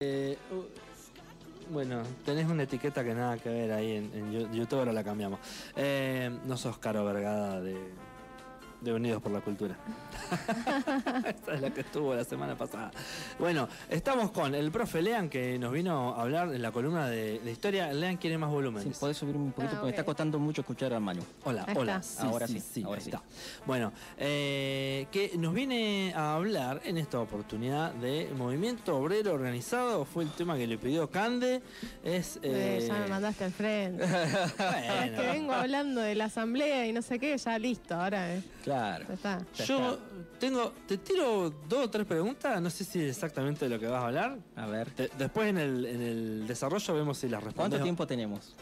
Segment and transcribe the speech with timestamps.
[0.00, 5.02] Eh, uh, bueno, tenés una etiqueta que nada que ver ahí en, YouTube, ahora la
[5.02, 5.40] cambiamos.
[5.74, 7.78] Eh, no sos Caro Vergada de,
[8.80, 9.76] de Unidos por la Cultura.
[11.26, 12.90] Esta es la que estuvo la semana pasada.
[13.38, 17.38] Bueno, estamos con el profe Lean que nos vino a hablar en la columna de,
[17.40, 17.92] de historia.
[17.92, 18.82] Lean quiere más volumen.
[18.82, 21.22] Sí, podés subir un poquito Ah, porque está costando mucho escuchar a Manu.
[21.44, 22.02] Hola, Ahí hola.
[22.20, 23.10] Ahora sí, ahora sí.
[23.10, 23.22] está.
[23.66, 30.04] Bueno, eh, que nos viene a hablar en esta oportunidad de movimiento obrero organizado.
[30.04, 31.62] Fue el tema que le pidió Cande.
[32.04, 32.36] Es.
[32.42, 34.04] Eh, eh, ya me mandaste al frente.
[34.04, 34.10] Es
[34.58, 38.42] bueno, que vengo hablando de la asamblea y no sé qué, ya listo, ahora eh,
[38.66, 39.04] Claro.
[39.08, 39.46] ya está.
[39.54, 39.98] Ya Yo
[40.40, 40.72] tengo.
[40.88, 42.60] Te tiro dos o tres preguntas.
[42.60, 44.38] No sé si es exactamente de lo que vas a hablar.
[44.56, 44.90] A ver.
[44.90, 47.82] Te- después en el, en el desarrollo vemos si las ¿Cuánto respondes.
[47.84, 48.56] tiempo tenemos?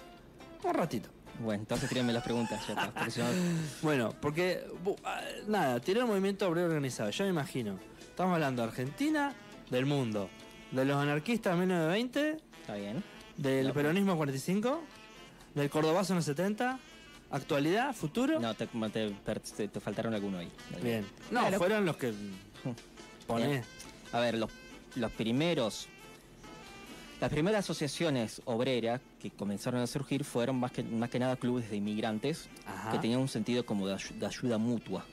[0.62, 1.08] Un ratito.
[1.40, 2.90] Bueno, entonces tírenme las preguntas ya está.
[2.92, 3.26] porque si no-
[3.82, 7.08] Bueno, porque bu- ah, nada, tiró el movimiento obrero organizado.
[7.10, 7.78] Yo me imagino.
[7.98, 9.34] Estamos hablando de Argentina,
[9.70, 10.28] del mundo,
[10.70, 13.02] de los anarquistas de 1920, Está bien.
[13.38, 13.72] del No.
[13.72, 14.82] peronismo 45,
[15.54, 16.78] del cordobazo en los 70,
[17.36, 18.38] actualidad, futuro.
[18.40, 19.10] No, te, te,
[19.56, 20.50] te- te faltaron algunos ahí.
[20.82, 21.04] Bien.
[21.30, 21.58] No, Claro.
[21.58, 22.12] fueron los que.
[24.12, 24.50] A ver, los,
[24.96, 25.88] los primeros.
[27.20, 31.70] Las primeras asociaciones obreras que comenzaron a surgir fueron más que, más que nada clubes
[31.70, 32.92] de inmigrantes Ajá.
[32.92, 33.94] que tenían un sentido como de
[34.26, 35.04] ayuda mutua.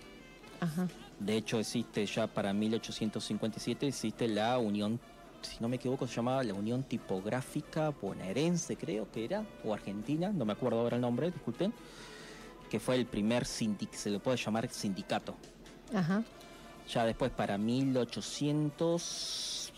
[0.59, 0.88] Ajá.
[1.19, 4.99] De hecho, existe ya para 1857, existe la Unión,
[5.42, 10.31] si no me equivoco, se llamaba la Unión Tipográfica Bonaerense, creo que era, o Argentina,
[10.33, 11.72] no me acuerdo ahora el nombre, disculpen,
[12.72, 15.36] que fue el primer sindic, se le puede llamar sindicato.
[15.94, 16.23] Ajá.
[16.89, 19.73] Ya después para 1800...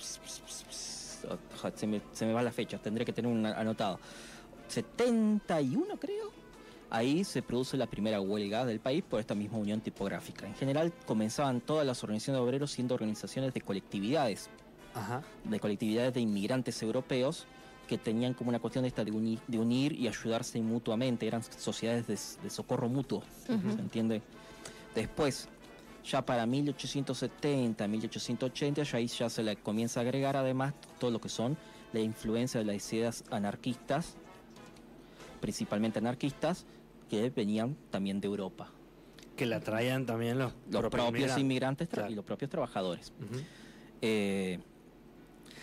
[1.55, 3.99] Oja, Se me, se me va la fecha, tendré que tener un anotado.
[4.67, 6.31] 71 creo.
[6.91, 10.45] Ahí se produce la primera huelga del país por esta misma unión tipográfica.
[10.45, 14.51] En general comenzaban todas las organizaciones de obreros siendo organizaciones de colectividades,
[14.93, 15.23] Ajá.
[15.45, 17.47] de colectividades de inmigrantes europeos
[17.87, 22.07] que tenían como una cuestión esta de unir, de unir y ayudarse mutuamente, eran sociedades
[22.07, 24.21] de, de socorro mutuo, ¿se entiende?
[24.95, 25.49] Después,
[26.05, 31.19] ya para 1870, 1880, ya ahí ya se le comienza a agregar además todo lo
[31.19, 31.57] que son
[31.93, 34.15] la influencia de las ideas anarquistas,
[35.39, 36.65] principalmente anarquistas,
[37.09, 38.71] que venían también de Europa.
[39.35, 41.89] Que la traían también los, Los propios inmigrantes.
[41.89, 42.11] Claro.
[42.11, 43.13] y los propios trabajadores.
[44.01, 44.59] Eh,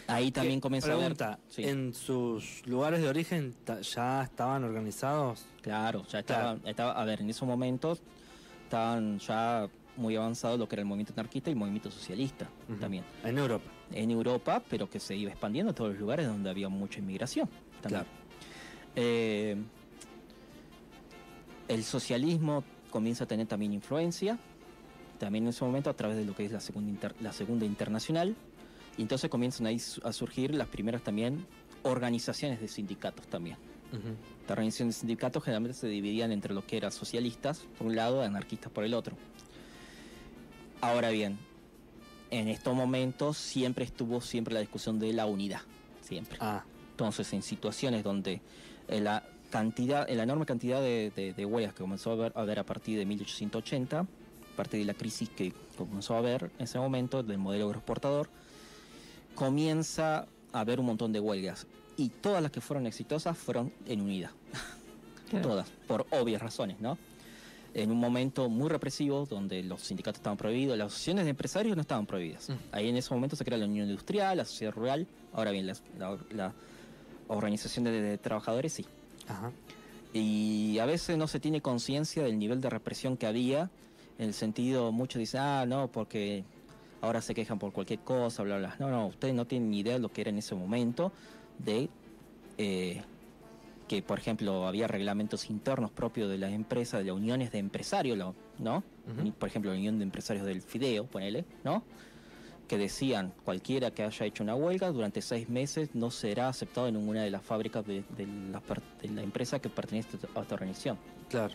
[0.06, 1.38] ahí también Que- comienza Pregunta, a ver...
[1.48, 1.64] sí.
[1.64, 3.54] ¿en sus lugares de origen
[3.94, 5.44] ya estaban organizados?
[5.62, 8.02] Claro, ya estaba, estaba, a ver, en esos momentos
[8.64, 12.48] estaban ya muy avanzados lo que era el movimiento anarquista y el movimiento socialista
[12.80, 13.04] también.
[13.24, 13.64] En Europa.
[13.92, 17.48] En Europa, pero que se iba expandiendo a todos los lugares donde había mucha inmigración.
[17.82, 18.04] También.
[18.04, 18.08] Claro.
[18.96, 19.56] Eh,
[21.68, 24.38] el socialismo comienza a tener también influencia,
[25.18, 27.64] también en ese momento a través de lo que es la segunda, inter- la segunda
[27.66, 28.34] internacional,
[28.96, 31.46] y entonces comienzan ahí a surgir las primeras también
[31.82, 33.56] organizaciones de sindicatos también.
[33.92, 34.08] Ujú.
[34.42, 38.22] Las organizaciones de sindicatos generalmente se dividían entre lo que eran socialistas por un lado
[38.22, 39.16] y anarquistas por el otro.
[40.80, 41.38] Ahora bien,
[42.30, 45.60] en estos momentos siempre estuvo siempre la discusión de la unidad,
[46.00, 46.36] siempre.
[46.40, 48.40] Ah, Entonces, en situaciones donde
[48.88, 52.58] la cantidad, la enorme cantidad de, de- de huelgas que comenzó a haber, a haber
[52.58, 54.06] a partir de 1880, a
[54.56, 58.28] partir de la crisis que comenzó a haber en ese momento del modelo agroexportador,
[59.34, 61.66] comienza a haber un montón de huelgas.
[61.96, 64.30] Y todas las que fueron exitosas fueron en unidad.
[65.28, 65.48] Claro.
[65.48, 66.98] Todas, por obvias razones, ¿no?
[67.72, 71.82] En un momento muy represivo, donde los sindicatos estaban prohibidos, las asociaciones de empresarios no
[71.82, 72.48] estaban prohibidas.
[72.48, 72.54] Mm.
[72.72, 75.06] Ahí en ese momento se crea la Unión Industrial, la Sociedad Rural.
[75.32, 76.52] Ahora bien, las- la, la
[77.28, 78.84] organización de, de trabajadores sí.
[79.28, 79.52] ajá.
[80.12, 83.70] Y a veces no se tiene conciencia del nivel de represión que había,
[84.18, 86.42] en el sentido, muchos dicen, ah, no, porque
[87.02, 88.76] ahora se quejan por cualquier cosa, bla, bla.
[88.78, 91.12] No, no, ustedes no tienen ni idea de lo que era en ese momento,
[91.58, 91.88] de
[92.58, 93.02] eh,
[93.88, 98.18] que, por ejemplo, había reglamentos internos propios de las empresas, de las uniones de empresarios,
[98.58, 98.84] ¿no?
[99.38, 101.82] Por ejemplo, la unión de empresarios del Fideo, ponele, ¿no?
[102.68, 106.94] Que decían, cualquiera que haya hecho una huelga durante seis meses no será aceptado en
[106.94, 110.54] ninguna de las fábricas de, de la, per- de la empresa que pertenece a esta
[110.54, 110.96] organización.
[111.28, 111.54] Claro.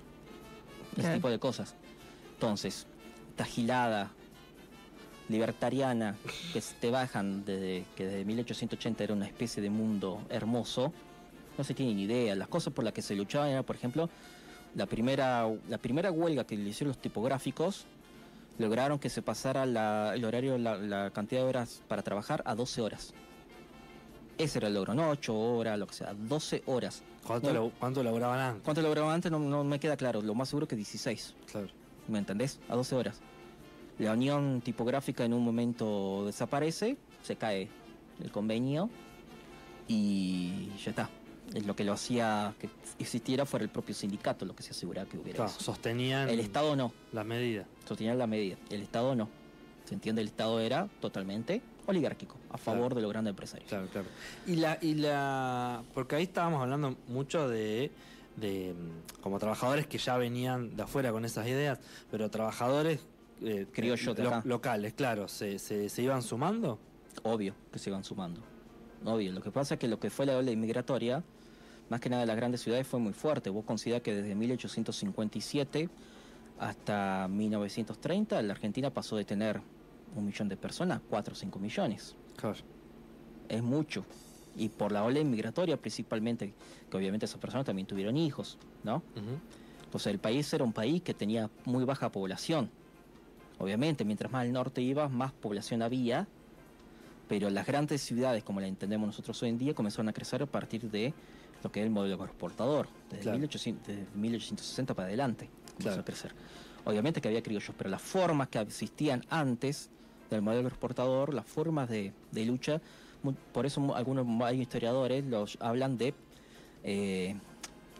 [0.97, 1.75] Ese tipo de cosas.
[2.33, 2.85] Entonces,
[3.29, 4.11] esta gilada
[5.29, 6.15] libertariana
[6.53, 10.93] que te bajan desde que desde 1880 era una especie de mundo hermoso,
[11.57, 12.35] no se tiene ni idea.
[12.35, 14.09] Las cosas por las que se luchaban era, por ejemplo,
[14.75, 17.85] la primera, la primera huelga que le hicieron los tipográficos,
[18.59, 22.55] lograron que se pasara la- el horario, la, la cantidad de horas para trabajar a
[22.55, 23.13] 12 horas.
[24.37, 27.03] Ese era el logro, no 8 horas, lo que sea, 12 horas.
[27.25, 27.53] ¿Cuánto, No.
[27.65, 28.63] lo- cuánto lograban antes?
[28.63, 29.31] ¿Cuánto lograban antes?
[29.31, 31.33] No, no me queda claro, lo más seguro que 16.
[31.51, 31.67] Claro.
[32.07, 32.59] ¿Me entendés?
[32.69, 33.19] A 12 horas.
[33.99, 37.69] La unión tipográfica en un momento desaparece, se cae
[38.21, 38.89] el convenio
[39.87, 41.09] y ya está.
[41.53, 42.67] Es Lo que lo hacía que
[42.99, 45.59] existiera fuera el propio sindicato, lo que se aseguraba que hubiera Claro, eso.
[45.59, 47.65] sostenían El Estado no, la medida.
[47.87, 48.57] sostenían la medida.
[48.71, 49.29] El Estado no.
[49.85, 50.21] ¿Se entiende?
[50.23, 52.95] El Estado era totalmente oligárquico, a favor Claro.
[52.95, 53.69] de los grandes empresarios.
[53.69, 54.07] Claro, claro.
[54.47, 57.91] Y la, y la, porque ahí estábamos hablando mucho de,
[58.37, 63.01] de mm, como trabajadores que ya venían de afuera con esas ideas, pero trabajadores
[63.41, 66.79] eh, Criollos de lo- locales, claro, se, se, se iban sumando.
[67.23, 68.41] Obvio que se van sumando.
[69.03, 69.31] Obvio.
[69.31, 71.23] Lo que pasa es que lo que fue la ola inmigratoria,
[71.89, 73.49] más que nada las grandes ciudades, fue muy fuerte.
[73.49, 75.89] Vos considerás que desde 1857
[76.59, 79.61] hasta 1930 la Argentina pasó de tener
[80.15, 82.15] un millón de personas, 4 o 5 millones.
[82.37, 82.57] Claro.
[83.49, 84.05] Es mucho.
[84.57, 86.53] Y por la ola inmigratoria principalmente,
[86.89, 88.97] que obviamente esas personas también tuvieron hijos, ¿no?
[89.15, 89.37] Ujú.
[89.83, 92.69] Entonces el país era un país que tenía muy baja población.
[93.59, 96.27] Obviamente, mientras más al norte ibas, más población había,
[97.27, 100.45] pero las grandes ciudades, como la entendemos nosotros hoy en día, comenzaron a crecer a
[100.45, 101.13] partir de
[101.63, 103.37] lo que es el modelo exportador, desde, Claro.
[103.39, 106.01] 1800 desde 1860 para adelante comenzó Claro.
[106.01, 106.31] a crecer.
[106.83, 109.89] Obviamente que había criollos, pero las formas que existían antes
[110.29, 112.81] del modelo exportador, las formas de, de lucha,
[113.53, 116.13] por eso algunos hay historiadores los hablan de
[116.83, 117.35] eh,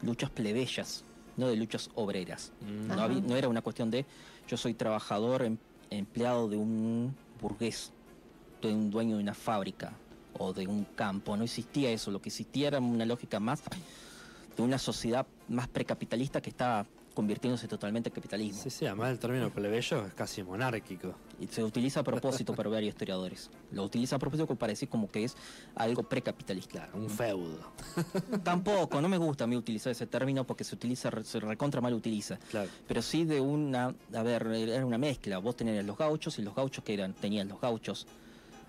[0.03, 1.03] luchas plebeyas,
[1.37, 2.51] no de luchas obreras.
[2.61, 3.03] No, Ajá.
[3.05, 4.05] había- no era una cuestión de
[4.47, 5.57] yo soy trabajador, em-
[5.89, 7.91] empleado de un burgués,
[8.61, 9.93] de un dueño de una fábrica
[10.37, 11.35] o de un campo.
[11.37, 12.11] No existía eso.
[12.11, 13.61] Lo que existía era una lógica más
[14.55, 18.61] de una sociedad más precapitalista que estaba convirtiéndose totalmente en capitalismo.
[18.61, 21.15] Sí, sí, además el término plebeyo es casi monárquico.
[21.39, 23.49] Y se utiliza a propósito para varios historiadores.
[23.71, 25.35] Lo utiliza a propósito para decir como que es
[25.75, 26.85] algo precapitalista.
[26.85, 27.71] Claro, un feudo.
[28.43, 31.93] Tampoco, no me gusta a mí utilizar ese término porque se utiliza, se recontra mal
[31.93, 32.37] utiliza.
[32.51, 32.69] Claro.
[32.87, 35.37] pero sí de una, a ver, era una mezcla.
[35.37, 38.05] Vos tenías los gauchos y los gauchos que eran, tenían los gauchos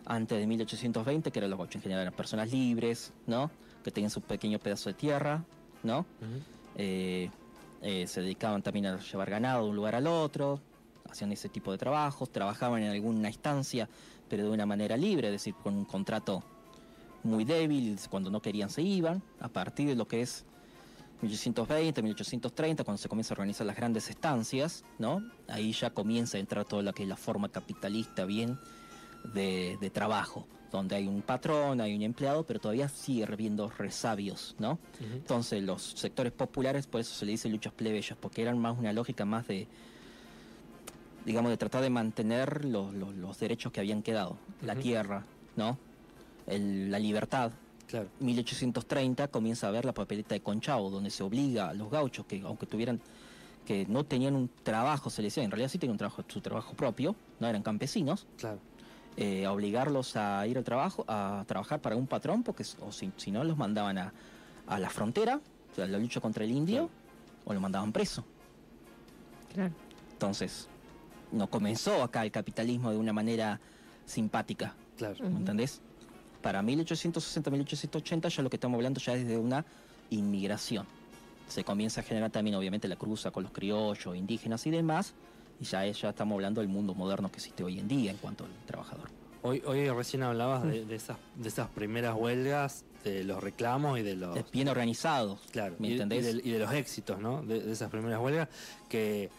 [0.07, 3.51] antes de 1820, que eran los gauchos en general, eran personas libres, ¿no?
[3.83, 5.45] Que tenían su pequeño pedazo de tierra,
[5.83, 6.07] ¿no?
[6.77, 7.29] Eh,
[7.83, 10.61] eh, se dedicaban también a llevar ganado de un lugar al otro,
[11.11, 13.89] hacían ese tipo de trabajos, trabajaban en alguna instancia,
[14.29, 16.43] pero de una manera libre, es decir, con un contrato
[17.23, 20.45] muy débil, cuando no querían se iban, a partir de lo que es
[21.23, 25.23] 1820, 1830, cuando se comienza a organizar las grandes estancias, ¿no?
[25.49, 28.59] Ahí ya comienza a entrar toda lo que es la forma capitalista bien
[29.35, 34.55] de, de trabajo, donde hay un patrón, hay un empleado, pero todavía sigue habiendo resabios,
[34.59, 34.79] ¿no?
[35.01, 38.93] Entonces los sectores populares, por eso se le dice luchas plebeyas, porque eran más una
[38.93, 39.67] lógica más de,
[41.25, 45.25] digamos, de tratar de mantener los, los- los derechos que habían quedado, la tierra,
[45.57, 45.79] ¿no?
[46.47, 47.53] El- la libertad.
[47.89, 48.09] Claro.
[48.21, 52.41] 1830 comienza a ver la papeleta de Conchavo, donde se obliga a los gauchos que
[52.43, 53.01] aunque tuvieran
[53.65, 56.41] que no tenían un trabajo, se les decía, en realidad sí tenían un trabajo, su
[56.41, 58.61] trabajo propio, no eran campesinos, Claro.
[59.17, 63.11] Eh, a obligarlos a ir al trabajo, a trabajar para un patrón, porque o si,
[63.17, 64.13] si no los mandaban a,
[64.67, 65.41] a la frontera,
[65.73, 66.91] o sea, a la lucha contra el indio,
[67.45, 68.25] o los mandaban preso.
[69.55, 69.73] Claro.
[70.13, 70.69] Entonces,
[71.33, 73.61] no comenzó acá el capitalismo de una manera
[74.05, 75.17] simpática, Claro.
[75.21, 75.81] ¿me entendés?
[76.43, 79.65] Para 1860, 1880 ya lo que estamos hablando ya es de una
[80.11, 80.87] inmigración.
[81.49, 85.15] Se comienza a generar también obviamente la cruza con los criollos, indígenas y demás,
[85.61, 88.17] y ya, es- ya estamos hablando del mundo moderno que existe hoy en día en
[88.19, 89.09] cuanto al trabajador.
[89.43, 94.03] Hoy, hoy recién hablabas de, de esas, de esas primeras huelgas, de los reclamos y
[94.03, 94.51] de los...
[94.51, 96.35] Bien organizado, Claro, ¿me y, y entendés?
[96.35, 97.43] de, y de los éxitos, ¿no?
[97.43, 98.49] De, de esas primeras huelgas,
[98.89, 99.31] que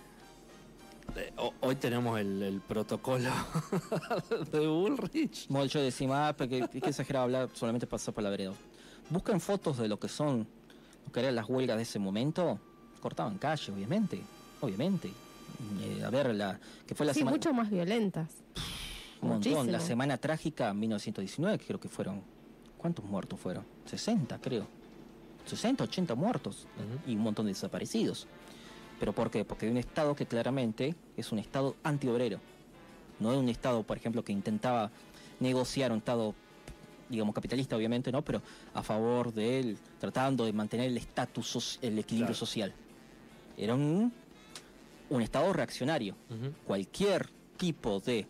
[1.17, 3.29] eh, ho- hoy tenemos el, el protocolo
[4.51, 5.47] de Bullrich.
[5.49, 8.53] Bueno, yo decía, ah, porque es que exagerado hablar solamente pasar por la vereda.
[9.09, 10.47] Buscan fotos de lo que son,
[11.05, 12.59] lo que eran las huelgas de ese momento,
[13.01, 14.21] cortaban calle, obviamente,
[14.61, 15.11] obviamente.
[15.81, 17.35] Eh, a ver, la que fue la sí, semana...
[17.37, 18.29] mucho más violentas.
[19.21, 19.71] Un montón.
[19.71, 22.21] La semana trágica 1919, que creo que fueron.
[22.77, 23.65] ¿Cuántos muertos fueron?
[23.85, 24.67] 60, creo.
[25.45, 26.67] 60, 80 muertos.
[27.07, 28.27] Y un montón de desaparecidos.
[28.99, 29.45] ¿Pero por qué?
[29.45, 32.39] Porque hay un Estado que claramente es un Estado antiobrero.
[33.19, 34.91] No es un Estado, por ejemplo, que intentaba
[35.39, 36.35] negociar un Estado,
[37.09, 38.21] digamos, capitalista, obviamente, ¿no?
[38.23, 38.41] Pero
[38.73, 42.35] a favor de él, tratando de mantener el estatus, el equilibrio Claro.
[42.35, 42.73] social.
[43.57, 44.11] Era un,
[45.09, 46.53] un Estado reaccionario Ujú.
[46.65, 48.27] cualquier tipo de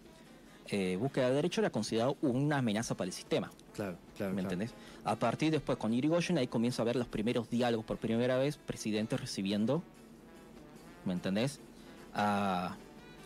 [0.69, 3.49] eh, búsqueda de derecho era considerado una amenaza para el sistema.
[3.73, 4.33] Claro, claro.
[4.33, 4.53] ¿Me claro.
[4.55, 4.73] entendés?
[5.05, 8.57] A partir después con Irigoyen ahí comienza a ver los primeros diálogos por primera vez,
[8.57, 9.81] presidentes recibiendo,
[11.05, 11.59] ¿me entendés?
[12.13, 12.75] A,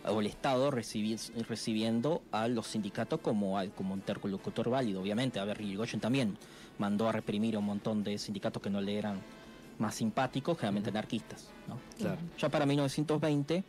[0.08, 1.18] o el Estado recibi-
[1.48, 5.40] recibiendo a los sindicatos como, al- como interlocutor válido, obviamente.
[5.40, 6.38] A ver, Irigoyen también
[6.78, 9.20] mandó a reprimir a un montón de sindicatos que no le eran
[9.82, 11.50] más simpáticos, generalmente anarquistas.
[11.68, 11.78] ¿no?
[11.98, 12.22] Claro.
[12.38, 13.64] Ya para 1920,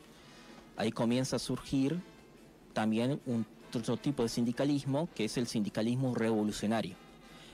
[0.77, 2.01] ahí comienza a surgir
[2.73, 6.95] también un otro tipo de sindicalismo, que es el sindicalismo revolucionario.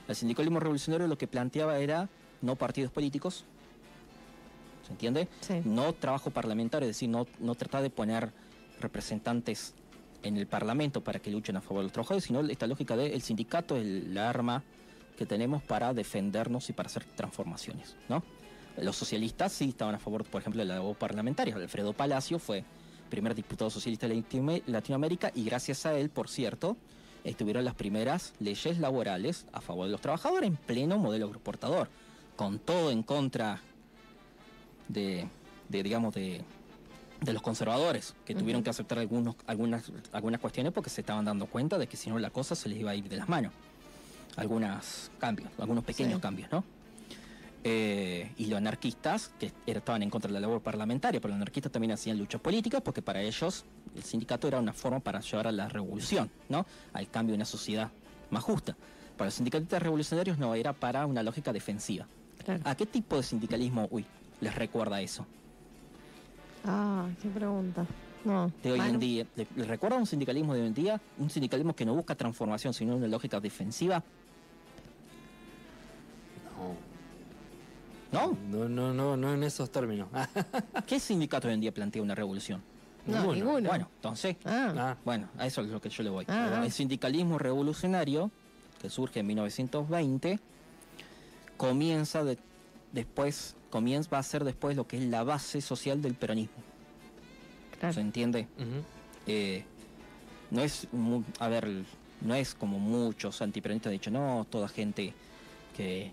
[0.07, 2.09] El sindicalismo revolucionario lo que planteaba era
[2.41, 3.45] no partidos políticos,
[4.85, 5.27] ¿se entiende?
[5.41, 5.61] Sí.
[5.63, 8.31] No trabajo parlamentario, es decir, no, no tratar de poner
[8.81, 9.73] representantes
[10.23, 13.13] en el Parlamento para que luchen a favor de los trabajadores, sino esta lógica de
[13.13, 14.63] el sindicato es el arma
[15.17, 18.23] que tenemos para defendernos y para hacer transformaciones, ¿no?
[18.81, 21.55] Los socialistas sí estaban a favor, por ejemplo, de la labor parlamentaria.
[21.55, 22.63] Alfredo Palacio fue
[23.09, 26.77] primer diputado socialista de Latino- Latinoamérica y gracias a él, por cierto,
[27.23, 31.89] estuvieron las primeras leyes laborales a favor de los trabajadores en pleno modelo agroexportador,
[32.35, 33.61] con todo en contra
[34.87, 35.27] de,
[35.67, 36.41] de, digamos, de,
[37.21, 41.47] de los conservadores, que tuvieron que aceptar algunos, algunas, algunas cuestiones porque se estaban dando
[41.47, 43.51] cuenta de que si no la cosa se les iba a ir de las manos.
[44.35, 46.21] Algunos cambios, algunos pequeños Sí.
[46.21, 46.63] cambios, ¿no?
[47.63, 51.71] Eh, y los anarquistas, que estaban en contra de la labor parlamentaria, pero los anarquistas
[51.71, 55.51] también hacían luchas políticas porque para ellos el sindicato era una forma para llevar a
[55.51, 56.65] la revolución, ¿no?
[56.93, 57.91] Al cambio de una sociedad
[58.29, 58.77] más justa.
[59.17, 62.07] Para los sindicalistas revolucionarios no, era para una lógica defensiva.
[62.45, 62.61] Claro.
[62.63, 64.05] ¿A qué tipo de sindicalismo, uy,
[64.39, 65.25] les recuerda eso?
[66.63, 67.85] Ah, qué pregunta.
[68.23, 68.51] No.
[68.63, 69.25] de hoy en día.
[69.35, 71.01] ¿Le, le recuerda un sindicalismo de hoy en día?
[71.17, 74.03] Un sindicalismo que no busca transformación, sino una lógica defensiva.
[78.11, 78.37] ¿No?
[78.49, 80.07] No, no, no, no en esos términos.
[80.87, 82.61] ¿Qué sindicato hoy en día plantea una revolución?
[83.05, 83.69] No, ninguno.
[83.69, 86.25] Bueno, entonces, Ah, Ah, bueno, a eso es lo que yo le voy.
[86.27, 86.61] Ah.
[86.63, 88.31] El sindicalismo revolucionario,
[88.81, 90.39] que surge en 1920,
[91.57, 92.37] comienza de-
[92.91, 96.55] después, comienza, va a ser después lo que es la base social del peronismo.
[97.79, 97.93] claro.
[97.93, 98.47] ¿Se entiende?
[99.27, 99.63] eh,
[100.51, 101.67] no es, mu- a ver,
[102.21, 105.13] no es como muchos antiperonistas han dicho, no, toda gente
[105.77, 106.11] que,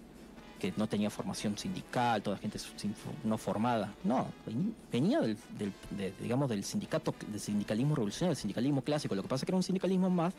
[0.60, 2.58] que no tenía formación sindical, toda gente
[3.25, 3.92] no formada.
[4.04, 9.14] No, ven- venía del, del- de- digamos, del sindicato, del sindicalismo revolucionario, del sindicalismo clásico.
[9.14, 10.32] Lo que pasa es que era un sindicalismo más,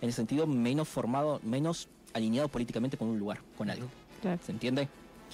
[0.00, 3.86] en el sentido menos formado, menos alineado políticamente con un lugar, con algo.
[4.20, 4.40] claro.
[4.44, 4.88] ¿Se entiende?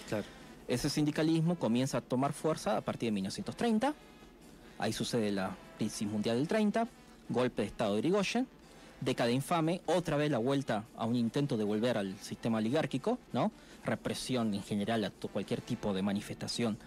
[0.08, 0.24] Claro.
[0.66, 3.94] Ese sindicalismo comienza a tomar fuerza a partir de 1930.
[4.78, 6.86] Ahí sucede la crisis mundial del 30,
[7.30, 8.46] golpe de Estado de Irigoyen,
[9.00, 13.50] década infame, otra vez la vuelta a un intento de volver al sistema oligárquico, ¿no?
[13.88, 16.78] Represión en general a cualquier tipo de manifestación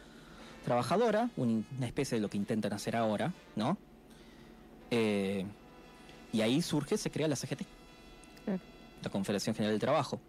[0.63, 3.77] trabajadora, un- una especie de lo que intentan hacer ahora, ¿no?
[4.91, 5.45] Eh,
[6.33, 7.65] y ahí surge, se crea la CGT
[9.03, 10.21] la Confederación General del Trabajo.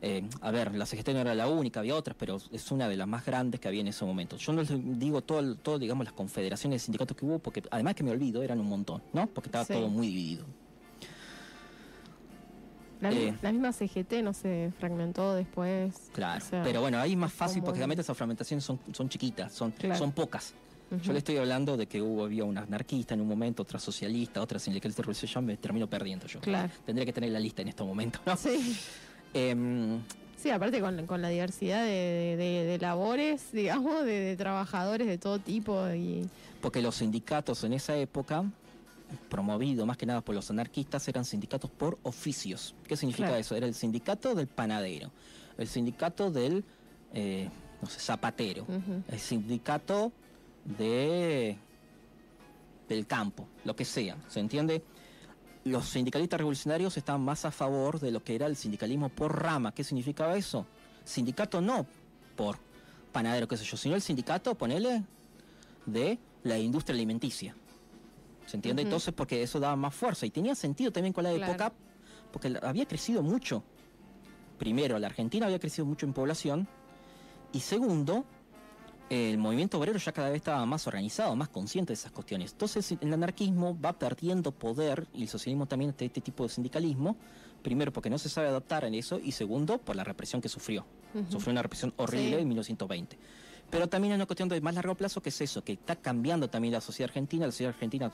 [0.00, 2.96] Eh, a ver, la CGT no era la única, había otras, pero es una de
[2.96, 4.36] las más grandes que había en ese momento.
[4.36, 7.96] Yo no les digo todo, todo digamos, las confederaciones de sindicatos que hubo, porque además
[7.96, 9.26] que me olvido, eran un montón, ¿no?
[9.26, 9.72] Porque estaba Sí.
[9.72, 10.44] todo muy dividido.
[13.00, 13.34] La, Eh.
[13.42, 15.94] la misma CGT no se fragmentó después.
[16.12, 16.42] Claro.
[16.44, 19.70] o sea, pero bueno, ahí más fácil, porque realmente esas fragmentaciones son, son chiquitas, son,
[19.72, 19.96] Claro.
[19.96, 20.54] son pocas.
[21.02, 24.40] Yo le estoy hablando de que hubo, había una anarquista en un momento, otra socialista,
[24.40, 26.40] otra sindicalista revolucionaria, ya me termino perdiendo yo.
[26.40, 26.70] Claro.
[26.86, 28.36] Tendría que tener la lista en estos momentos, ¿no?
[28.36, 28.76] Sí.
[29.34, 30.00] Em,
[30.36, 35.18] Sí, aparte con, con la diversidad de, de- de labores, digamos, de, de trabajadores de
[35.18, 36.28] todo tipo y
[36.60, 38.44] Porque los sindicatos en esa época,
[39.28, 42.74] promovido más que nada por los anarquistas, eran sindicatos por oficios.
[42.86, 43.40] ¿Qué significa Claro.
[43.40, 43.54] eso?
[43.56, 45.10] Era el sindicato del panadero,
[45.56, 46.64] el sindicato del,
[47.14, 47.48] eh,
[47.80, 48.66] no sé, zapatero,
[49.08, 50.12] el sindicato
[50.64, 51.56] de
[52.88, 54.82] del campo, lo que sea, ¿se entiende?
[55.64, 59.72] Los sindicalistas revolucionarios estaban más a favor de lo que era el sindicalismo por rama.
[59.74, 60.64] ¿Qué significaba eso?
[61.04, 61.84] Sindicato no
[62.34, 62.58] por
[63.12, 65.02] panadero, qué sé yo, sino el sindicato, ponele,
[65.84, 67.54] de la industria alimenticia.
[68.48, 68.80] ¿Se entiende?
[68.82, 71.52] Entonces, porque eso daba más fuerza y tenía sentido también con la Claro.
[71.52, 71.72] época,
[72.32, 73.62] porque había crecido mucho.
[74.58, 76.66] Primero, la Argentina había crecido mucho en población
[77.52, 78.24] y segundo,
[79.10, 82.52] el movimiento obrero ya cada vez estaba más organizado, más consciente de esas cuestiones.
[82.52, 87.16] Entonces el anarquismo va perdiendo poder y el socialismo también de este tipo de sindicalismo,
[87.62, 90.84] primero porque no se sabe adaptar en eso y segundo por la represión que sufrió.
[91.30, 92.42] Sufrió una represión horrible Sí.
[92.42, 93.18] en 1920.
[93.70, 96.48] Pero también hay una cuestión de más largo plazo que es eso, que está cambiando
[96.48, 98.10] también la sociedad argentina, la sociedad argentina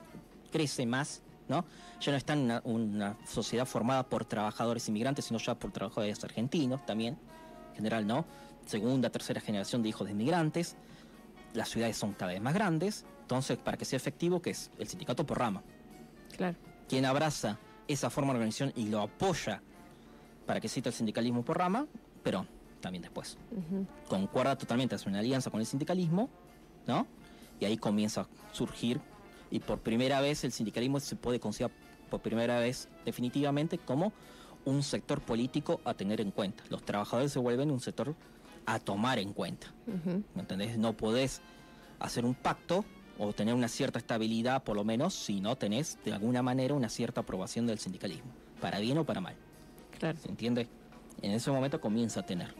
[0.51, 1.65] crece más, ¿no?
[2.01, 6.23] Ya no está en una, una sociedad formada por trabajadores inmigrantes, sino ya por trabajadores
[6.25, 7.19] argentinos también,
[7.71, 8.25] en general, ¿no?
[8.67, 10.77] Segunda, tercera generación de hijos de inmigrantes.
[11.53, 14.89] Las ciudades son cada vez más grandes, entonces para que sea efectivo, que es el
[14.89, 15.63] sindicato por rama.
[16.37, 16.57] Claro.
[16.89, 19.63] Quien abraza esa forma de organización y lo apoya
[20.47, 21.87] para que exista el sindicalismo por rama,
[22.23, 22.47] pero
[22.85, 23.39] también después
[24.11, 26.29] concuerda totalmente, hace una alianza con el sindicalismo,
[26.87, 27.07] ¿no?
[27.59, 29.01] Y ahí comienza a surgir,
[29.51, 31.75] y por primera vez el sindicalismo se puede considerar
[32.11, 34.13] por primera vez definitivamente como
[34.67, 36.63] un sector político a tener en cuenta.
[36.69, 38.15] Los trabajadores se vuelven un sector
[38.67, 39.69] a tomar en cuenta.
[40.35, 40.77] ¿Me entendés?
[40.77, 41.41] No podés
[42.01, 42.85] hacer un pacto
[43.19, 46.91] o tener una cierta estabilidad, por lo menos, si no tenés de alguna manera una
[46.91, 49.37] cierta aprobación del sindicalismo, para bien o para mal.
[49.99, 50.19] Claro.
[50.19, 50.69] ¿Se entiende?
[51.23, 52.55] en ese momento comienza a tener.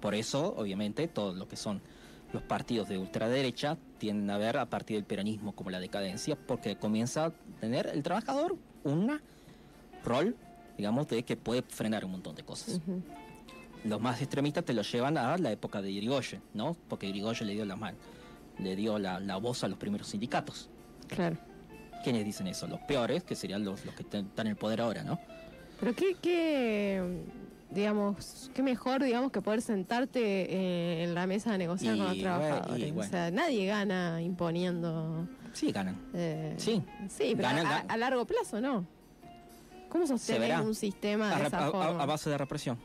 [0.00, 1.80] Por eso, obviamente, todo lo que son
[2.32, 6.76] los partidos de ultraderecha tienden a ver a partir del peronismo como la decadencia, porque
[6.76, 9.20] comienza a tener el trabajador un
[10.04, 10.36] rol,
[10.76, 12.80] digamos, de que puede frenar un montón de cosas.
[13.84, 16.76] Los más extremistas te lo llevan a la época de Irigoyen, ¿no?
[16.88, 17.98] Porque Irigoyen le dio la mano,
[18.58, 20.68] le dio la, la voz a los primeros sindicatos.
[21.08, 21.36] Claro.
[22.04, 22.66] ¿Quiénes dicen eso?
[22.66, 25.18] Los peores, que serían los, los que están en el poder ahora, ¿no?
[25.80, 27.22] Pero qué, qué,
[27.70, 32.08] digamos, qué mejor, digamos, que poder sentarte eh, en la mesa a negociar Y, con
[32.08, 32.88] los trabajadores.
[32.88, 33.08] y, bueno.
[33.08, 35.26] O sea, nadie gana imponiendo.
[35.52, 35.96] Sí, ganan.
[36.14, 36.82] eh, Sí.
[37.08, 37.90] Sí, pero Ganan, a, ganan.
[37.90, 38.86] a largo plazo no.
[39.88, 42.02] ¿Cómo sostener un sistema A, de esa a- a- forma?
[42.02, 42.78] a base de represión.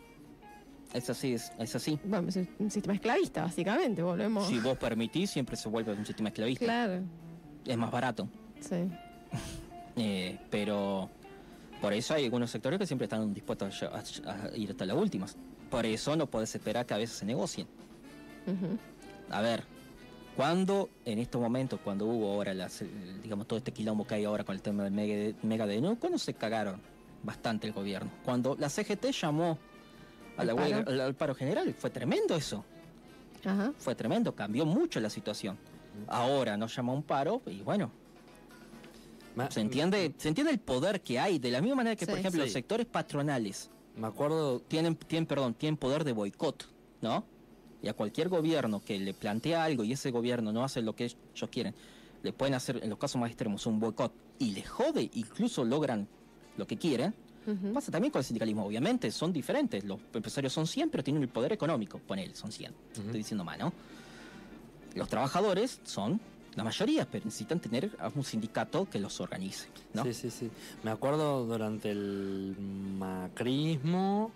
[0.94, 2.00] Es así, es, es así.
[2.06, 4.48] Bueno, es un sistema esclavista, básicamente, volvemos.
[4.48, 6.63] Si vos permitís, siempre se vuelve un sistema esclavista.
[6.65, 7.01] Claro,
[7.65, 8.27] Es más barato.
[8.60, 8.89] sí.
[9.98, 11.10] Eh, pero
[11.82, 13.88] por eso hay algunos sectores que siempre están dispuestos a,
[14.32, 15.36] a- a ir hasta las últimas.
[15.70, 17.67] Por eso no podés esperar que a veces se negocien.
[19.29, 19.63] A ver,
[20.36, 22.88] cuando en estos momentos, cuando hubo ahora, las, eh,
[23.24, 26.17] digamos, todo este quilombo que hay ahora con el tema del mega, mega DNU, cuando
[26.20, 26.82] se cagaron
[27.24, 28.12] bastante el gobierno.
[28.24, 29.58] Cuando la CGT llamó
[30.38, 32.63] a la ¿Al huelga- al, al paro general, fue tremendo eso.
[33.44, 33.74] Ajá.
[33.77, 35.58] Fue tremendo, cambió mucho la situación.
[36.08, 37.89] Ahora nos llama un paro y bueno,
[39.50, 42.42] se entiende, se entiende el poder que hay, de la misma manera que, por ejemplo,
[42.42, 42.48] Sí.
[42.48, 46.68] los sectores patronales me acuerdo, tienen, tienen, perdón, tienen poder de boicot,
[47.01, 47.24] ¿no?
[47.82, 51.06] Y a cualquier gobierno que le plantea algo y ese gobierno no hace lo que
[51.06, 51.74] ellos quieren,
[52.24, 56.08] le pueden hacer, en los casos más extremos, un boicot y le jode, incluso logran
[56.58, 57.13] lo que quieren.
[57.75, 59.84] Pasa también con el sindicalismo, obviamente, son diferentes.
[59.84, 62.00] Los empresarios son 100, pero tienen el poder económico.
[62.00, 62.74] Ponele, son 100.
[62.96, 63.72] Estoy diciendo mal, ¿no?
[64.96, 66.20] Los trabajadores son
[66.55, 70.03] la mayoría, pero necesitan tener a un sindicato que los organice, ¿no?
[70.03, 70.50] Sí, sí, sí.
[70.83, 72.55] Me acuerdo durante el
[72.97, 74.31] macrismo,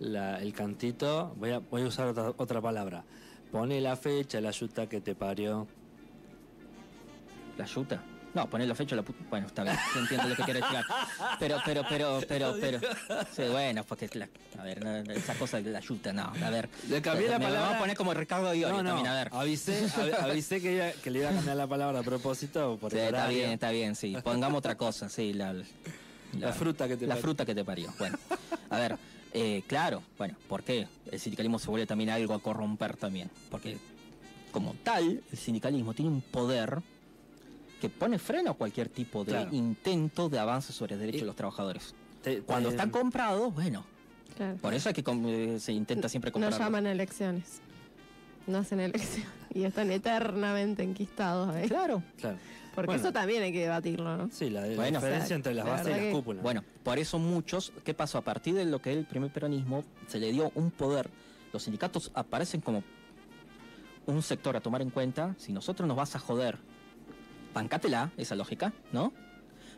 [0.00, 3.04] la- el cantito, voy a, voy a usar otra, otra palabra.
[3.52, 5.66] Pone la fecha, la yuta que te parió.
[7.58, 8.02] La yuta.
[8.32, 9.18] No, poner la fecha la puta.
[9.28, 10.84] Bueno, está bien, yo entiendo lo que quieres llegar.
[11.40, 12.78] Pero, pero, pero, pero, pero.
[13.34, 16.68] Sí, bueno, porque la- a ver, no, esa cosa de la yuta, no, a ver.
[16.88, 17.60] Le cambié la palabra.
[17.60, 19.30] vamos a poner como Ricardo No, no, también, a ver.
[19.32, 22.92] avisé, av- avisé que, iba- que le iba a cambiar la palabra a propósito por
[22.92, 24.16] Sí, el está bien, está bien, sí.
[24.22, 25.52] Pongamos otra cosa, sí, la,
[26.38, 27.22] La fruta que te La parió.
[27.22, 27.92] fruta que te parió.
[27.98, 28.16] Bueno,
[28.70, 28.96] a ver,
[29.34, 30.86] eh, claro, bueno, ¿por qué?
[31.10, 33.28] El sindicalismo se vuelve también algo a corromper también.
[33.50, 33.76] Porque,
[34.52, 36.78] como tal, el sindicalismo tiene un poder
[37.80, 39.48] que pone freno a cualquier tipo de Claro.
[39.52, 41.94] intento de avance sobre el derecho Y- de los trabajadores.
[42.22, 43.84] Te- Cuando están comprados, bueno,
[44.36, 44.56] Claro.
[44.58, 46.52] por eso es que eh, se intenta siempre No comprar.
[46.58, 47.60] llaman a elecciones.
[48.46, 49.26] No hacen elecciones.
[49.54, 51.66] Y están eternamente enquistados ahí.
[51.68, 52.04] Claro.
[52.20, 52.36] Claro.
[52.74, 53.02] Porque Bueno.
[53.02, 54.28] eso también hay que debatirlo, ¿no?
[54.30, 54.98] Sí, la, la Bueno.
[55.00, 56.42] diferencia O sea, entre las la bases y las que- cúpulas.
[56.44, 58.18] Bueno, por eso muchos, ¿qué pasó?
[58.18, 61.10] A partir de lo que es el primer peronismo, se le dio un poder.
[61.52, 62.84] Los sindicatos aparecen como
[64.06, 65.34] un sector a tomar en cuenta.
[65.36, 66.58] Si nosotros nos vas a joder,
[67.54, 69.12] bancátela, esa lógica, ¿no?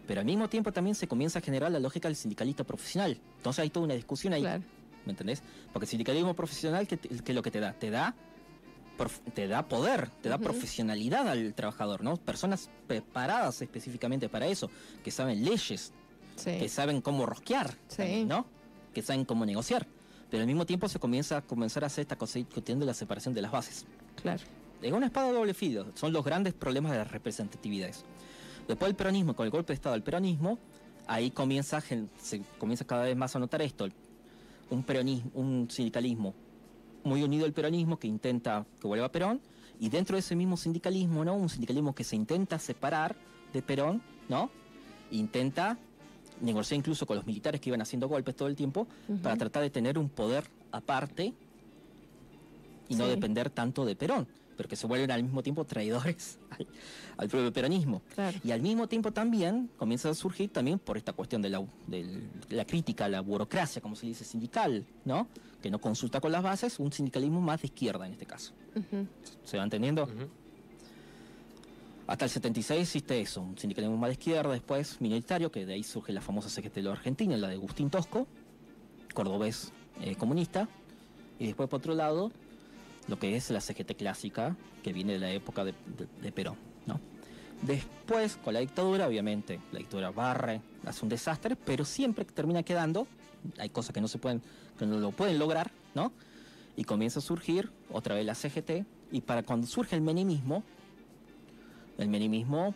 [0.06, 3.18] Pero al mismo tiempo también se comienza a generar la lógica del sindicalista profesional.
[3.37, 4.62] Entonces hay toda una discusión ahí, Claro.
[5.06, 5.42] ¿me entendés?
[5.72, 7.72] Porque el sindicalismo profesional, ¿qué, es lo que te da?
[7.72, 8.14] Te da
[9.35, 12.16] te da poder, te da profesionalidad al trabajador, ¿no?
[12.18, 14.70] Personas preparadas específicamente para eso,
[15.02, 15.92] que saben leyes,
[16.37, 16.56] Sí.
[16.58, 17.96] que saben cómo rosquear, Sí.
[17.96, 18.46] también, ¿no?
[18.94, 19.88] Que saben cómo negociar.
[20.30, 23.35] Pero al mismo tiempo se comienza a comenzar a hacer esta cosa de la separación
[23.35, 23.87] de las bases.
[24.22, 24.42] Claro.
[24.83, 25.87] Es una espada de doble filo.
[25.95, 28.05] Son los grandes problemas de las representatividades.
[28.66, 30.59] Después del peronismo, con el golpe de Estado del peronismo,
[31.07, 33.88] ahí comienza, se comienza cada vez más a notar esto.
[34.71, 36.35] Un peronismo, un sindicalismo
[37.05, 39.40] muy unido al peronismo que intenta que vuelva Perón,
[39.81, 41.35] y dentro de ese mismo sindicalismo, ¿no?
[41.35, 43.16] Un sindicalismo que se intenta separar
[43.53, 44.51] de Perón, ¿no?
[45.11, 45.77] Intenta
[46.40, 48.87] negociar incluso con los militares que iban haciendo golpes todo el tiempo
[49.23, 51.35] para tratar de tener un poder aparte
[52.88, 54.27] y no depender tanto de Perón,
[54.62, 56.68] pero que se vuelven al mismo tiempo traidores al,
[57.16, 58.01] al propio peronismo.
[58.14, 58.38] Claro.
[58.44, 62.31] Y al mismo tiempo también comienza a surgir también por esta cuestión de la, del-
[62.48, 65.27] la crítica a la burocracia, como se dice, sindical, ¿no?
[65.61, 68.53] Que no consulta con las bases, un sindicalismo más de izquierda en este caso.
[69.44, 70.09] ¿Se va entendiendo?
[72.07, 75.83] Hasta el 76 existe eso, un sindicalismo más de izquierda, después minoritario, que de ahí
[75.83, 78.27] surge la famosa CGT de la Argentina, la de Agustín Tosco,
[79.14, 80.68] cordobés eh, comunista,
[81.38, 82.31] y después por otro lado,
[83.09, 86.57] lo que es la CGT clásica, que viene de la época de, de- de Perón,
[86.87, 87.01] ¿no?
[87.62, 93.07] Después, con la dictadura, obviamente, la dictadura barre, hace un desastre, pero siempre termina quedando,
[93.59, 94.43] hay cosas que no se pueden,
[94.79, 96.12] que no lo pueden lograr, ¿no?
[96.77, 100.65] Y comienza a surgir otra vez la CGT, y para cuando surge el menemismo,
[101.99, 102.75] el menemismo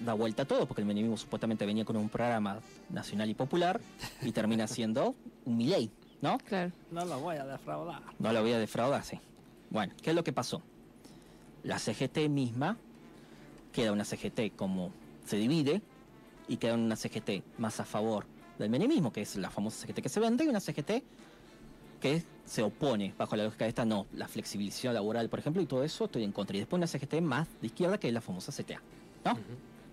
[0.00, 2.60] da vuelta a todo, porque el menemismo supuestamente venía con un programa
[2.90, 3.80] nacional y popular
[4.20, 5.14] y termina siendo
[5.46, 6.36] un Milei, ¿no?
[6.38, 6.72] Claro.
[6.90, 8.02] No lo voy a defraudar.
[8.18, 9.18] No la voy a defraudar, sí.
[9.76, 10.62] Bueno, ¿qué es lo que pasó?
[11.62, 12.78] La CGT misma
[13.74, 14.90] queda una CGT como
[15.26, 15.82] se divide
[16.48, 18.24] y queda una CGT más a favor
[18.58, 21.02] del menemismo, que es la famosa CGT que se vende, y una CGT
[22.00, 25.66] que se opone bajo la lógica de esta, no, la flexibilización laboral, por ejemplo, y
[25.66, 26.56] todo eso estoy en contra.
[26.56, 28.80] Y después una CGT más de izquierda, que es la famosa CTA,
[29.26, 29.38] ¿no?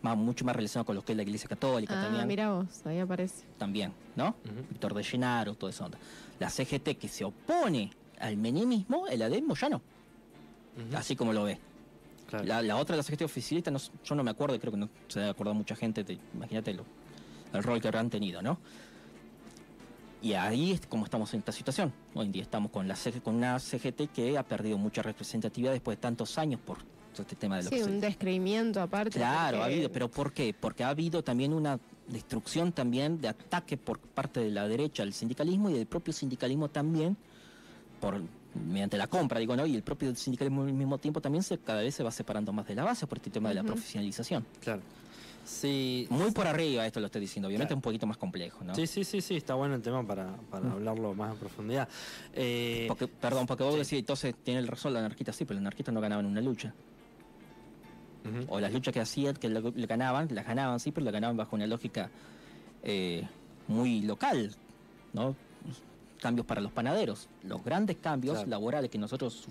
[0.01, 2.25] Más, mucho más relacionado con lo que es la Iglesia Católica Ah, también.
[2.25, 3.43] mira vos, ahí aparece.
[3.57, 4.33] También, ¿no?
[4.69, 5.97] Víctor de Llenaro, toda esa onda.
[6.39, 7.91] La CGT que se opone
[8.23, 9.81] al menemismo es la de Moyano,
[10.87, 11.59] Ujú, así como lo ve.
[12.27, 12.45] claro.
[12.45, 15.19] La, la otra, la CGT oficialista, no, yo no me acuerdo, creo que no se
[15.19, 16.85] debe acordar mucha gente, te- imagínate lo-
[17.53, 18.57] el rol que habrán tenido, ¿no?
[20.21, 21.91] Y ahí es como estamos en esta situación.
[22.13, 25.73] Hoy en día estamos con, la CG con una CGT que ha perdido mucha representatividad
[25.73, 26.77] después de tantos años por
[27.11, 29.19] todo este tema de lo Sí, que se- un descreimiento aparte.
[29.19, 30.55] Claro, ha habido, pero ¿por qué?
[30.57, 35.11] Porque ha habido también una destrucción también de ataque por parte de la derecha al
[35.13, 37.17] sindicalismo y del propio sindicalismo también
[38.03, 38.21] por
[38.69, 39.65] mediante la compra, digo, ¿no?
[39.65, 42.67] Y el propio sindicalismo al mismo tiempo también se cada vez se va separando más
[42.67, 44.45] de la base por este tema de la profesionalización.
[44.61, 44.81] Claro.
[45.45, 47.77] Sí, Muy por arriba esto lo estoy diciendo, obviamente Claro.
[47.77, 48.75] un poquito más complejo, ¿no?
[48.75, 50.71] sí, sí, sí, sí, está bueno el tema para, para Mm.
[50.73, 51.87] hablarlo más en profundidad.
[52.33, 55.61] Eh, Porque, perdón, porque vos decís, entonces tiene el razón la anarquista, sí, pero los
[55.63, 56.73] anarquistas no ganaban una lucha.
[58.47, 61.35] o las luchas que hacían, que le, le ganaban, las ganaban, sí, pero las ganaban
[61.37, 62.09] bajo una lógica
[62.83, 63.27] eh,
[63.67, 64.51] muy local,
[65.13, 65.35] ¿no?
[66.23, 67.27] Cambios para los panaderos.
[67.43, 68.49] Los grandes cambios Claro.
[68.49, 69.43] laborales que nosotros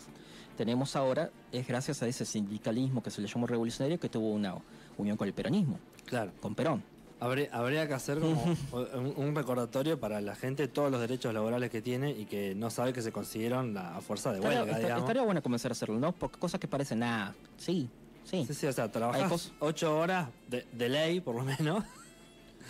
[0.56, 4.54] tenemos ahora es gracias a ese sindicalismo que se le llamó revolucionario que tuvo una
[4.96, 6.32] unión con el peronismo, Claro.
[6.40, 6.82] con Perón.
[7.20, 8.42] Habría, habría que hacer como
[8.94, 12.70] un, un recordatorio para la gente todos los derechos laborales que tiene y que no
[12.70, 15.02] sabe que se consiguieron a fuerza de Estaría, huelga, esta- digamos.
[15.04, 16.12] estaría bueno comenzar a hacerlo, ¿no?
[16.12, 17.34] Porque cosas que parecen nada.
[17.58, 17.88] Sí,
[18.24, 18.44] sí.
[18.46, 21.84] Sí, sí, o sea, trabajas ocho horas de, de ley, por lo menos.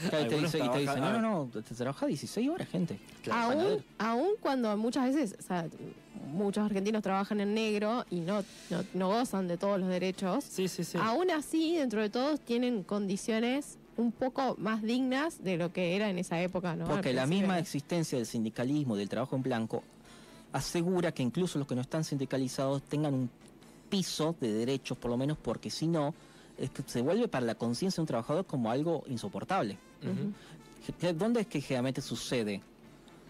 [0.09, 2.69] Claro, y te dice, y te dice, trabajan- no, no, no, te trabaja 16 horas,
[2.69, 2.99] gente.
[3.23, 5.67] Claro, aún, aún cuando muchas veces, o sea,
[6.33, 10.69] muchos argentinos trabajan en negro y no, no, no gozan de todos los derechos, Sí,
[10.69, 10.99] sí, sí.
[11.01, 16.09] aún así, dentro de todos, tienen condiciones un poco más dignas de lo que era
[16.09, 16.87] en esa época, ¿no?
[16.87, 19.83] Porque la misma existencia del sindicalismo, del trabajo en blanco,
[20.53, 23.31] asegura que incluso los que no están sindicalizados tengan un
[23.89, 26.15] piso de derechos, por lo menos porque si no,
[26.71, 29.79] que se vuelve para la conciencia de un trabajador como algo insoportable.
[31.17, 32.61] ¿Dónde es que generalmente sucede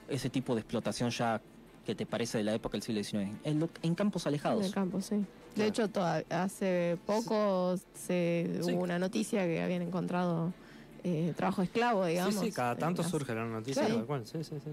[0.09, 1.40] ese tipo de explotación ya
[1.85, 3.31] que te parece de la época del siglo XIX?
[3.45, 4.66] En, lo- en campos En alejados.
[4.66, 5.16] el campo, sí.
[5.16, 5.68] De Claro.
[5.68, 8.73] hecho, toda- hace poco se, Sí.
[8.73, 10.53] hubo una noticia que habían encontrado
[11.05, 12.35] eh, trabajo esclavo, digamos.
[12.37, 13.87] Sí, sí, cada en tanto las- surge la noticia.
[13.87, 13.92] Sí.
[14.07, 14.71] cual, Sí, sí, sí.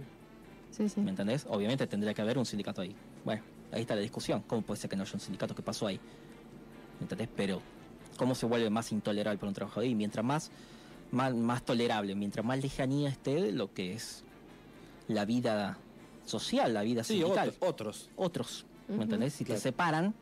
[0.69, 1.01] Sí, sí.
[1.01, 1.45] ¿Me entendés?
[1.49, 2.95] Obviamente tendría que haber un sindicato ahí.
[3.25, 3.41] Bueno,
[3.71, 4.43] ahí está la discusión.
[4.45, 5.55] ¿Cómo puede ser que no haya un sindicato?
[5.55, 5.99] ¿Qué pasó ahí?
[6.99, 7.27] ¿Me entendés?
[7.35, 7.61] Pero,
[8.19, 9.85] ¿cómo se vuelve más intolerable para un trabajador?
[9.85, 10.51] Y mientras más,
[11.11, 14.23] más, más tolerable, mientras más lejanía esté de lo que es
[15.07, 15.77] la vida
[16.25, 17.49] social, la vida Sí, sindical.
[17.49, 18.09] otro- otros.
[18.15, 19.33] Otros, ¿me entendés?
[19.33, 19.57] Si Claro.
[19.57, 20.13] te separan,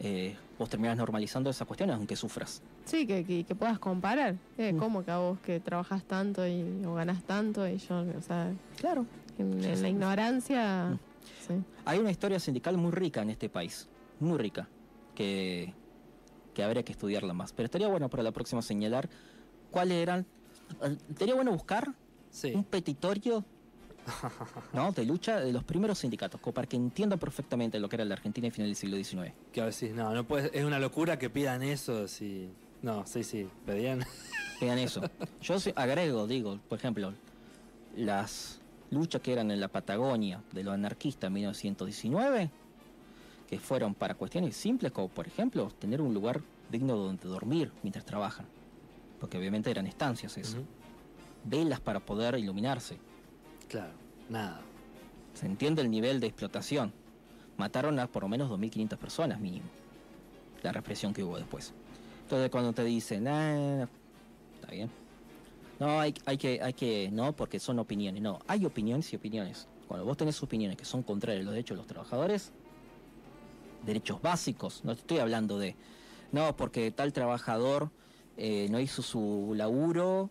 [0.00, 2.62] eh, vos terminás normalizando esas cuestiones, aunque sufras.
[2.84, 4.34] Sí, que, que, que puedas comparar.
[4.58, 4.78] Eh, Mm.
[4.78, 8.52] ¿Cómo que a vos que trabajas tanto y, o ganas tanto y yo, o sea,
[8.78, 9.06] Claro.
[9.38, 9.82] en, Sí, en sí.
[9.82, 10.98] la ignorancia, Mm.
[11.46, 11.54] sí.
[11.84, 13.88] Hay una historia sindical muy rica en este país,
[14.20, 14.68] muy rica,
[15.14, 15.72] que,
[16.54, 17.52] que habría que estudiarla más.
[17.52, 19.08] Pero estaría bueno para la próxima señalar
[19.70, 20.24] cuáles eran.
[20.82, 21.92] eh, Estaría bueno buscar
[22.30, 22.52] Sí.
[22.54, 23.44] un petitorio
[24.72, 24.92] ¿no?
[24.92, 28.46] de lucha de los primeros sindicatos, para que entiendan perfectamente lo que era la Argentina
[28.48, 29.32] en final del siglo XIX.
[29.52, 32.06] Que a veces, no, no puede, es una locura que pidan eso.
[32.08, 32.48] Sí.
[32.82, 34.04] No, sí, sí, pedían.
[34.60, 35.00] Vean eso.
[35.40, 37.14] Yo agrego, digo, por ejemplo,
[37.96, 42.50] las luchas que eran en la Patagonia de los anarquistas en 1919,
[43.48, 48.04] que fueron para cuestiones simples como, por ejemplo, tener un lugar digno donde dormir mientras
[48.04, 48.46] trabajan.
[49.20, 50.58] Porque obviamente eran estancias eso.
[50.58, 50.66] Ujú.
[51.44, 52.98] Velas para poder iluminarse.
[53.68, 53.92] Claro,
[54.28, 54.60] nada.
[55.34, 56.92] Se entiende el nivel de explotación.
[57.56, 59.66] Mataron a por lo menos 2.500 personas mínimo.
[60.62, 61.72] La represión que hubo después.
[62.22, 63.86] Entonces cuando te dicen, ah,
[64.54, 64.90] está bien.
[65.78, 68.22] No, hay, hay, que, hay que, no, porque son opiniones.
[68.22, 69.68] No, hay opiniones y opiniones.
[69.86, 72.52] Cuando vos tenés opiniones que son contrarias a los derechos de los trabajadores,
[73.84, 75.76] derechos básicos, no te estoy hablando de,
[76.32, 77.90] no, porque tal trabajador
[78.36, 80.30] eh, no hizo su laburo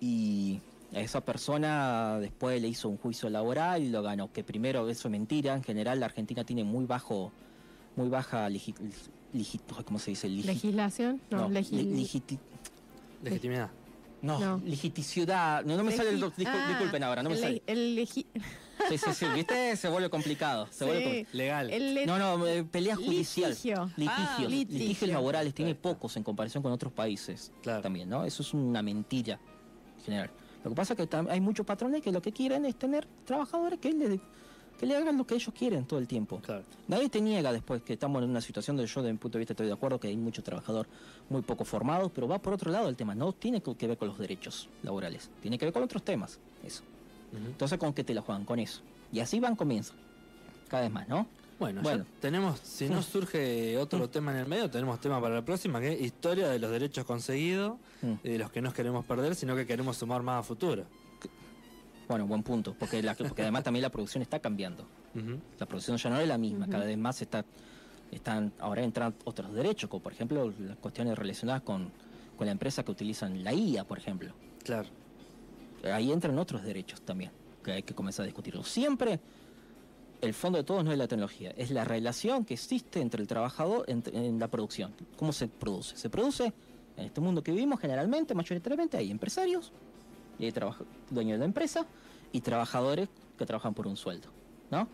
[0.00, 0.60] y
[0.94, 4.32] a esa persona después le hizo un juicio laboral y lo ganó.
[4.32, 7.30] Que primero, eso es mentira, en general la Argentina tiene muy bajo,
[7.96, 8.74] muy baja, legi-
[9.34, 10.28] legi- ¿cómo se dice?
[10.28, 11.20] Legi- ¿Legislación?
[11.30, 12.38] No, no, legi- li- legiti-
[13.22, 13.70] Legitimidad.
[14.22, 14.62] no, No.
[14.64, 15.64] legiticiudad.
[15.64, 16.22] No, no me sale el.
[16.24, 17.62] ah, disculpen ahora, no me sale.
[17.66, 18.26] el legi-
[18.88, 19.76] Sí, sí, sí, ¿viste?
[19.76, 20.66] Se vuelve complicado.
[20.70, 21.36] Se vuelve Sí.
[21.36, 21.68] Legal.
[21.68, 23.50] le- No, no, eh, pelea judicial.
[23.50, 23.90] Litigio.
[23.96, 24.28] Litigios.
[24.28, 24.78] Ah, litigio.
[24.78, 27.82] Litigios laborales tiene pocos en comparación con otros países Claro.
[27.82, 28.24] también, ¿no?
[28.24, 29.38] Eso es una mentira
[29.98, 30.30] en general.
[30.64, 33.78] Lo que pasa es que hay muchos patrones que lo que quieren es tener trabajadores
[33.78, 34.20] que le,
[34.78, 36.40] que le hagan lo que ellos quieren todo el tiempo.
[36.40, 36.62] Claro.
[36.88, 39.40] Nadie te niega después que estamos en una situación donde yo, de mi punto de
[39.40, 40.86] vista, estoy de acuerdo que hay mucho trabajador
[41.28, 43.14] muy poco formado, pero va por otro lado el tema.
[43.14, 46.38] No tiene que ver con los derechos laborales, tiene que ver con otros temas.
[46.64, 46.82] Eso.
[47.34, 48.44] Entonces, ¿con qué te la juegan?
[48.44, 48.80] Con eso.
[49.12, 49.94] Y así van comienzo.
[50.68, 51.26] Cada vez más, ¿no?
[51.58, 52.04] Bueno, Bueno.
[52.04, 55.80] ya tenemos, si no surge otro tema en el medio, tenemos tema para la próxima,
[55.80, 58.12] que es historia de los derechos conseguidos Mm.
[58.22, 60.84] y de los que no queremos perder, sino que queremos sumar más a futuro.
[62.08, 64.86] Bueno, buen punto, porque, la- porque además también la producción está cambiando.
[65.58, 67.44] La producción ya no es la misma, cada vez más está,
[68.12, 71.90] están, ahora entran otros derechos, como por ejemplo las cuestiones relacionadas con,
[72.36, 74.32] con la empresa que utilizan la IA, por ejemplo.
[74.62, 74.88] Claro.
[75.84, 77.30] Ahí entran otros derechos también,
[77.62, 78.62] que hay que comenzar a discutirlo.
[78.64, 79.20] Siempre
[80.20, 83.28] el fondo de todo no es la tecnología, es la relación que existe entre el
[83.28, 84.92] trabajador entre- en la producción.
[85.16, 85.96] ¿Cómo se produce?
[85.96, 86.52] Se produce
[86.96, 89.70] en este mundo que vivimos generalmente, mayoritariamente, hay empresarios,
[90.40, 90.54] y hay
[91.10, 91.86] dueños de la empresa,
[92.32, 94.28] y trabajadores que trabajan por un sueldo,
[94.70, 94.88] ¿no?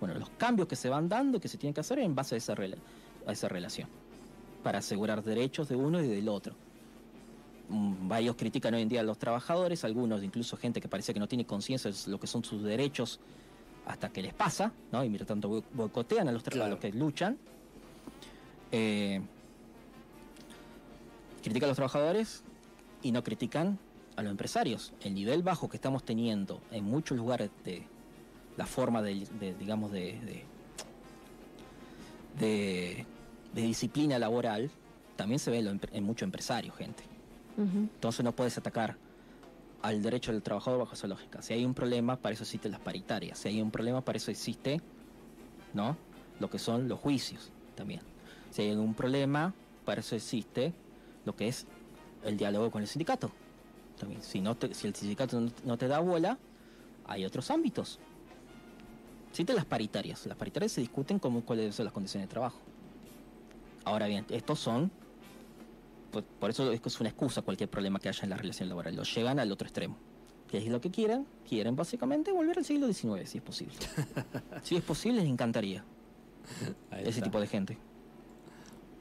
[0.00, 2.34] Bueno, los cambios que se van dando y que se tienen que hacer en base
[2.34, 2.54] a esa
[3.48, 3.88] relación,
[4.64, 6.54] para asegurar derechos de uno y del otro.
[7.68, 11.20] Mm, Varios critican hoy en día a los trabajadores, algunos incluso gente que parece que
[11.20, 13.20] no tiene conciencia de lo que son sus derechos
[13.86, 15.04] hasta que les pasa, ¿no?
[15.04, 16.70] Y mira tanto boic- boicotean a los, tra- a Claro.
[16.72, 17.38] los que luchan.
[18.72, 19.20] Eh,
[21.42, 22.42] critican a los trabajadores
[23.02, 23.78] y no critican
[24.16, 24.92] a los empresarios.
[25.02, 27.84] El nivel bajo que estamos teniendo en muchos lugares de
[28.56, 30.44] la forma de, de, digamos, de, de,
[32.38, 33.06] de-
[33.54, 34.70] de disciplina laboral
[35.16, 35.58] también se ve
[35.92, 37.02] en muchos empresarios, gente.
[37.58, 38.96] Entonces no puedes atacar
[39.82, 41.42] al derecho del trabajador bajo esa lógica.
[41.42, 43.38] Si hay un problema, para eso existen las paritarias.
[43.38, 44.80] Si hay un problema, para eso existe,
[45.74, 45.96] ¿no?
[46.38, 48.00] Lo que son los juicios también.
[48.50, 50.72] Si hay algún problema, para eso existe
[51.24, 51.66] lo que es
[52.24, 53.30] el diálogo con el sindicato.
[53.98, 54.22] También.
[54.22, 56.38] Si, no te- si el sindicato no, no te da bola,
[57.06, 57.98] hay otros ámbitos.
[59.30, 60.26] Existen las paritarias.
[60.26, 62.58] Las paritarias se discuten como cuáles ser las condiciones de trabajo.
[63.84, 64.90] Ahora bien, estos son
[66.10, 68.68] por, por eso es que es una excusa cualquier problema que haya en la relación
[68.68, 68.94] laboral.
[68.96, 69.96] Lo llegan al otro extremo.
[70.48, 71.26] ¿Qué es lo que quieren?
[71.48, 73.74] Quieren básicamente volver al siglo XIX, si es posible.
[74.62, 75.84] si es posible, les encantaría
[76.90, 77.24] Ahí ese está.
[77.24, 77.76] tipo de gente.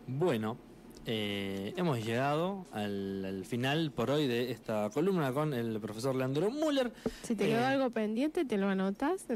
[0.08, 0.58] Bueno,
[1.06, 6.52] eh, hemos llegado al, al final por hoy de esta columna con el profesor Leandro
[6.52, 6.92] Müller.
[7.24, 7.48] Si te Eh.
[7.50, 9.26] quedó algo pendiente, te lo anotas.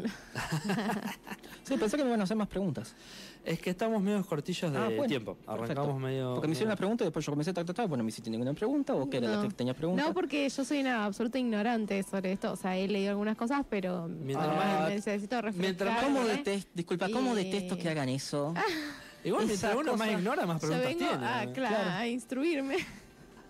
[1.64, 2.96] Sí, pensé que me iban a hacer más preguntas.
[3.44, 5.34] Es que estamos medio cortillos de Ah, bueno, tiempo.
[5.36, 5.64] perfecto.
[5.64, 6.34] Arrancamos medio.
[6.36, 8.30] Porque me hicieron una pregunta y después yo comencé a tratar, bueno, no me hiciste
[8.30, 9.42] ninguna pregunta o qué era la No.
[9.48, 10.04] que tenía pregunta.
[10.04, 12.52] No, porque yo soy una absoluta ignorante sobre esto.
[12.52, 15.62] O sea, he leído algunas cosas, pero Mientras ah, más- necesito refrescar.
[15.62, 18.54] mientras ¿Cómo detesto, disculpa, ¿cómo Y- detesto que hagan eso?
[19.24, 21.26] Igual, mientras uno más ignora, más Yo preguntas vengo tiene.
[21.28, 21.54] a, ¿no?
[21.54, 21.90] claro, Claro.
[21.92, 22.78] a instruirme.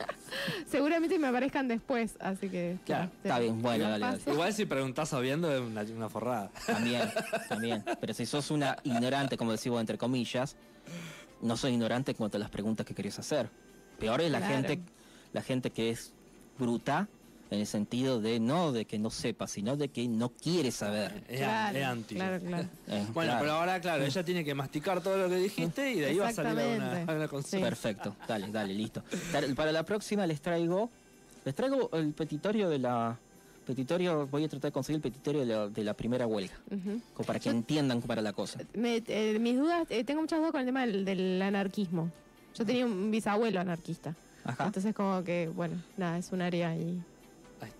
[0.68, 2.78] Seguramente me aparezcan después, así que...
[2.86, 4.22] Claro, te- está bien, bueno, dale, dale.
[4.28, 6.52] Igual si preguntás sabiendo es una, una forrada.
[6.66, 7.10] También,
[7.50, 7.84] también.
[8.00, 10.56] Pero si sos una ignorante, como decimos entre comillas,
[11.42, 13.50] no sos ignorante en cuanto a las preguntas que querés hacer.
[14.00, 14.54] Peor es la Claro.
[14.56, 14.80] gente,
[15.34, 16.14] la gente que es
[16.58, 17.08] bruta
[17.52, 21.24] en el sentido de no de que no sepa, sino de que no quiere saber.
[21.28, 22.16] Es, Claro, es anti.
[22.16, 22.68] claro, claro.
[22.88, 23.40] Eh, Bueno, claro.
[23.42, 26.30] pero ahora, claro, ella tiene que masticar todo lo que dijiste y de ahí va
[26.30, 27.66] a salir a una, a una consulta.
[27.66, 29.04] Perfecto, dale, dale, listo.
[29.34, 30.90] Dale, Para la próxima les traigo,
[31.46, 33.18] les traigo el petitorio de la
[33.66, 36.54] petitorio, voy a tratar de conseguir el petitorio de la, de la primera huelga,
[37.14, 38.60] como para que entiendan para la cosa.
[38.74, 42.10] Me- eh, mis dudas, eh, tengo muchas dudas con el tema del, del anarquismo.
[42.58, 44.16] Yo tenía un bisabuelo anarquista.
[44.44, 44.66] Ajá.
[44.66, 47.02] Entonces como que, bueno, nada, es un área ahí.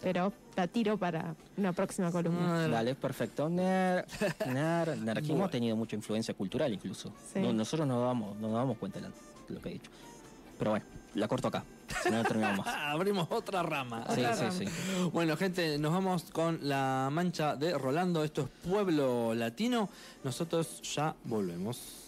[0.02, 2.68] Pero la tiro para una próxima columna.
[2.68, 3.50] Dale, perfecto.
[3.50, 4.06] Ner,
[4.48, 5.46] ner, el anarquismo Bueno.
[5.46, 7.14] ha tenido mucha influencia cultural incluso.
[7.34, 7.40] Sí.
[7.40, 9.10] No- nosotros no nos damos, no damos cuenta de
[9.50, 9.90] lo que he dicho.
[10.58, 11.64] Pero bueno, la corto acá.
[12.04, 12.68] Si no, no terminamos.
[12.68, 14.06] Abrimos otra rama.
[14.14, 14.52] Sí, Otra sí, rama.
[14.52, 14.66] sí.
[15.12, 18.24] Bueno, gente, nos vamos con la mancha de Rolando.
[18.24, 19.90] Esto es Pueblo Latino.
[20.24, 22.08] Nosotros ya volvemos.